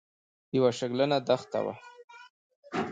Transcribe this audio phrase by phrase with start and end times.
[0.55, 1.75] یوه شګلنه دښته وه.